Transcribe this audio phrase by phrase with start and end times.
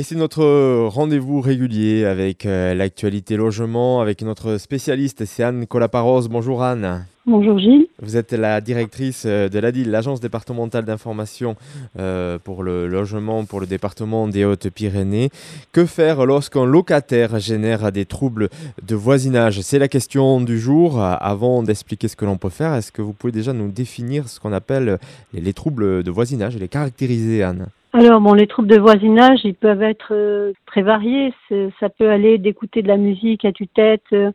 [0.00, 6.26] Et c'est notre rendez-vous régulier avec euh, l'actualité logement, avec notre spécialiste, c'est Anne Colaparos.
[6.30, 7.04] Bonjour Anne.
[7.26, 7.86] Bonjour Gilles.
[8.00, 11.54] Vous êtes la directrice euh, de l'ADIL, l'Agence départementale d'information
[11.98, 15.28] euh, pour le logement pour le département des Hautes-Pyrénées.
[15.70, 18.48] Que faire lorsqu'un locataire génère des troubles
[18.82, 19.60] de voisinage?
[19.60, 20.98] C'est la question du jour.
[20.98, 24.40] Avant d'expliquer ce que l'on peut faire, est-ce que vous pouvez déjà nous définir ce
[24.40, 24.98] qu'on appelle
[25.34, 27.66] les, les troubles de voisinage et les caractériser, Anne?
[27.92, 31.34] Alors bon, les troubles de voisinage, ils peuvent être euh, très variés.
[31.80, 34.30] Ça peut aller d'écouter de la musique à tue-tête euh,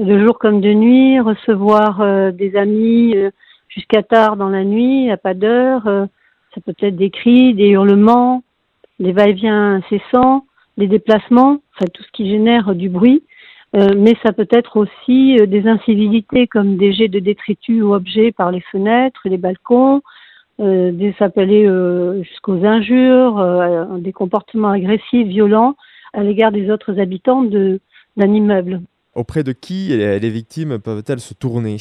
[0.00, 3.14] de jour comme de nuit, recevoir euh, des amis
[3.68, 5.84] jusqu'à tard dans la nuit, à pas d'heure.
[5.84, 8.42] ça peut être des cris, des hurlements,
[8.98, 13.22] des va-et-vient incessants, des déplacements, enfin tout ce qui génère du bruit.
[13.74, 18.50] mais ça peut être aussi des incivilités comme des jets de détritus ou objets par
[18.50, 20.00] les fenêtres, les balcons,
[20.60, 25.76] euh, des s'appeler euh, jusqu'aux injures, euh, des comportements agressifs, violents
[26.12, 27.80] à l'égard des autres habitants de,
[28.16, 28.80] d'un immeuble.
[29.14, 31.76] Auprès de qui les victimes peuvent-elles se tourner?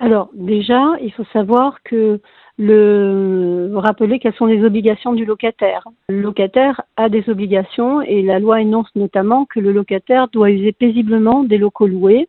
[0.00, 2.20] Alors déjà, il faut savoir que
[2.58, 5.84] le rappeler quelles sont les obligations du locataire.
[6.08, 10.72] Le locataire a des obligations et la loi énonce notamment que le locataire doit user
[10.72, 12.28] paisiblement des locaux loués.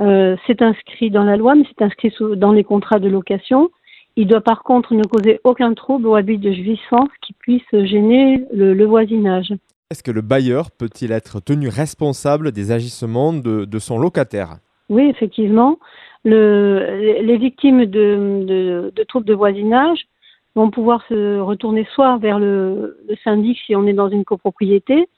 [0.00, 3.70] Euh, c'est inscrit dans la loi, mais c'est inscrit dans les contrats de location.
[4.20, 8.44] Il doit par contre ne causer aucun trouble ou habit de jouissance qui puisse gêner
[8.52, 9.54] le, voisinage.
[9.92, 14.56] Est-ce que le bailleur peut-il être tenu responsable des agissements de, son locataire?
[14.88, 15.78] Oui, effectivement.
[16.24, 20.00] les victimes de, troubles de voisinage
[20.56, 25.08] vont pouvoir se retourner soit vers le, syndic si on est dans une copropriété,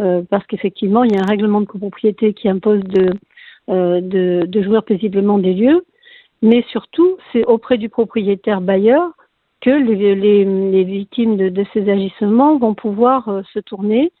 [0.00, 3.10] euh, parce qu'effectivement, il y a un règlement de copropriété qui impose de,
[3.68, 4.00] euh,
[4.46, 5.84] de jouir paisiblement des lieux,
[6.42, 9.12] mais surtout, c'est auprès du propriétaire bailleur
[9.60, 14.12] que les, victimes de, ces agissements vont pouvoir euh, se tourner.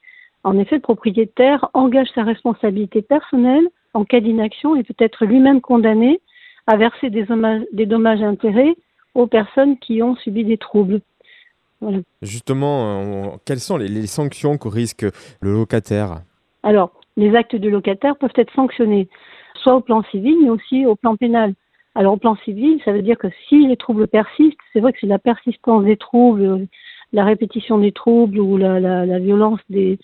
[0.44, 5.60] En effet, le propriétaire engage sa responsabilité personnelle en cas d'inaction et peut être lui-même
[5.60, 6.20] condamné
[6.66, 8.74] à verser des dommages, des dommages intérêts
[9.14, 11.00] aux personnes qui ont subi des troubles.
[12.22, 15.06] Justement, euh, quelles sont les, les sanctions que risque
[15.40, 16.22] le locataire?
[16.62, 19.08] Alors, les actes du locataire peuvent être sanctionnés,
[19.62, 21.54] soit au plan civil, mais aussi au plan pénal.
[21.96, 24.98] Alors au plan civil, ça veut dire que si les troubles persistent, c'est vrai que
[25.00, 26.66] c'est la persistance des troubles,
[27.14, 29.98] la répétition des troubles ou la, violence des,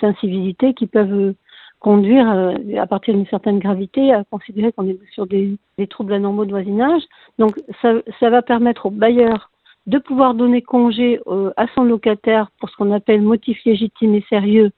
[0.00, 1.34] incivilités qui peuvent
[1.80, 5.58] conduire euh, à, partir d'une certaine gravité à considérer qu'on est sur des,
[5.90, 7.02] troubles anormaux de voisinage.
[7.38, 9.50] Donc ça, va permettre au bailleur
[9.86, 14.24] de pouvoir donner congé euh, à son locataire pour ce qu'on appelle motif légitime et
[14.30, 14.70] sérieux.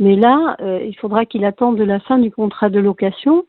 [0.00, 3.44] Mais là, euh, il faudra qu'il attende la fin du contrat de location,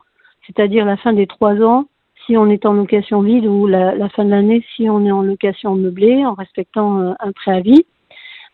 [0.45, 1.87] c'est-à-dire la fin des trois ans
[2.29, 5.23] si on est en location vide ou la, fin de l'année si on est en
[5.23, 7.85] location meublée en respectant euh, un préavis.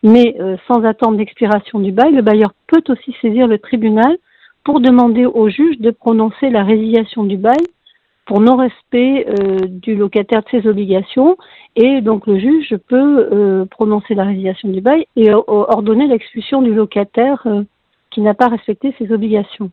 [0.02, 4.16] Mais euh, sans attendre l'expiration du bail, le bailleur peut aussi saisir le tribunal
[4.64, 7.60] pour demander au juge de prononcer la résiliation du bail
[8.24, 11.36] pour non-respect euh, du locataire de ses obligations.
[11.76, 17.46] Et donc le juge peut prononcer la résiliation du bail et ordonner l'expulsion du locataire
[18.10, 19.70] qui n'a pas respecté ses obligations.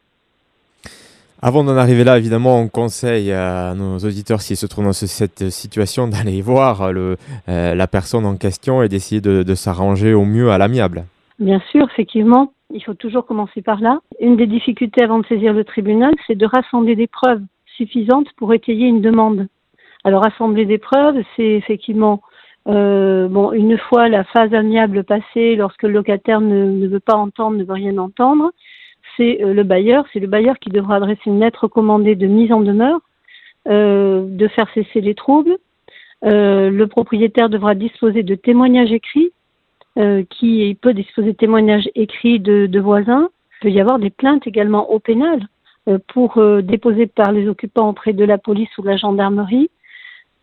[1.45, 5.49] Avant d'en arriver là, évidemment, on conseille à nos auditeurs, s'ils se trouvent dans cette
[5.49, 7.15] situation, d'aller voir euh,
[7.45, 11.03] la personne en question et d'essayer de, s'arranger au mieux à l'amiable.
[11.39, 13.99] Bien sûr, effectivement, il faut toujours commencer par là.
[14.21, 17.41] Une des difficultés avant de saisir le tribunal, c'est de rassembler des preuves
[17.75, 19.47] suffisantes pour étayer une demande.
[20.05, 22.21] Alors, rassembler des preuves, c'est effectivement,
[22.69, 27.57] euh, bon, une fois la phase amiable passée, lorsque le locataire ne veut pas entendre,
[27.57, 28.53] ne veut rien entendre,
[29.17, 32.51] c'est euh, le bailleur, c'est le bailleur qui devra adresser une lettre recommandée de mise
[32.51, 32.99] en demeure,
[33.67, 35.57] euh, de faire cesser les troubles.
[36.25, 39.31] Euh, le propriétaire devra disposer de témoignages écrits,
[40.31, 43.29] qui peut disposer de témoignages écrits de, voisins.
[43.29, 45.47] Il peut y avoir des plaintes également au pénal
[46.07, 49.69] pour déposer par les occupants auprès de la police ou de la gendarmerie.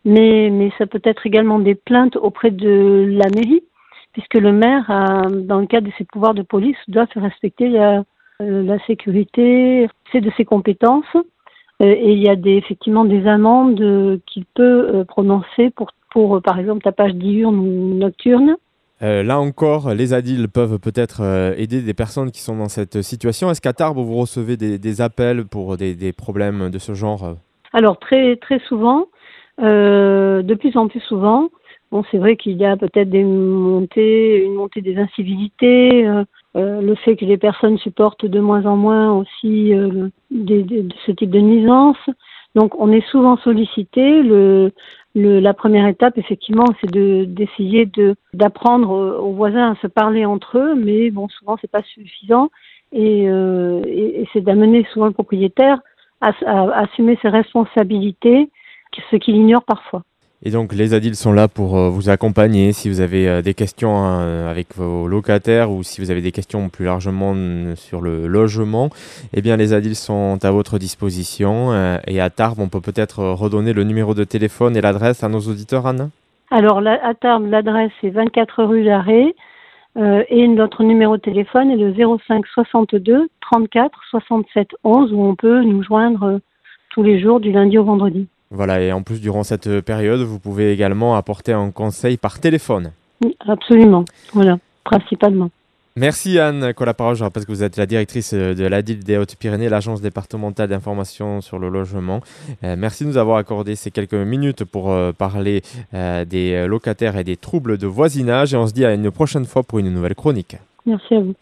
[0.05, 3.65] Mais, mais ça peut être également des plaintes auprès de la mairie,
[4.13, 4.87] puisque le maire,
[5.33, 7.77] dans le cadre de ses pouvoirs de police, doit faire respecter
[8.41, 11.17] la sécurité, c'est de ses compétences.
[11.83, 16.41] Euh, et il y a des, effectivement des amendes euh, qu'il peut prononcer pour, pour,
[16.43, 18.57] par exemple, tapage diurne ou nocturne.
[19.01, 21.23] là encore, les ADIL peuvent peut-être
[21.57, 23.51] aider des personnes qui sont dans cette situation.
[23.51, 27.37] Est-ce qu'à Tarbes, vous recevez des, appels pour des, des, problèmes de ce genre?
[27.73, 29.07] Alors, très, très souvent,
[29.59, 31.49] de plus en plus souvent.
[31.93, 36.07] Bon, c'est vrai qu'il y a peut-être des montées, une montée des incivilités,
[36.57, 40.65] euh, euh, le fait que les personnes supportent de moins en moins aussi euh, des,
[41.07, 41.99] ce type de nuisance.
[42.55, 44.23] Donc, on est souvent sollicité.
[45.15, 50.75] La première étape, effectivement, c'est d'essayer de, d'apprendre aux voisins à se parler entre eux,
[50.75, 52.51] mais bon, souvent c'est pas suffisant,
[52.93, 53.83] et, euh,
[54.33, 55.79] c'est d'amener souvent le propriétaire
[56.21, 56.33] à
[56.73, 58.51] assumer ses responsabilités,
[59.11, 60.03] ce qu'il ignore parfois.
[60.43, 63.53] Et donc les ADIL sont là pour euh, vous accompagner si vous avez euh, des
[63.53, 67.35] questions hein, avec vos locataires ou si vous avez des questions plus largement
[67.75, 68.89] sur le logement.
[69.35, 71.73] Eh bien les ADIL sont à votre disposition.
[71.73, 75.29] Euh, et à Tarbes, on peut peut-être redonner le numéro de téléphone et l'adresse à
[75.29, 76.09] nos auditeurs, Anne
[76.51, 79.35] Alors à Tarbes, l'adresse est 24 rue Larrey
[79.97, 85.63] et notre numéro de téléphone est le 05 62 34 67 11 où on peut
[85.63, 86.41] nous joindre
[86.91, 88.27] tous les jours du lundi au vendredi.
[88.51, 92.93] Voilà, et en plus, durant cette période, vous pouvez également apporter un conseil par téléphone.
[93.23, 94.05] Oui, absolument.
[94.33, 95.51] Voilà, principalement.
[95.97, 97.17] Merci Anne Colaparole.
[97.17, 101.59] Je rappelle que vous êtes la directrice de l'ADIL des Hautes-Pyrénées, l'agence départementale d'information sur
[101.59, 102.21] le logement.
[102.63, 105.63] Euh, merci de nous avoir accordé ces quelques minutes pour euh, parler
[105.93, 108.55] euh, des locataires et des troubles de voisinage.
[108.55, 110.57] Et on se dit à une prochaine fois pour une nouvelle chronique.
[110.87, 111.35] Merci à vous.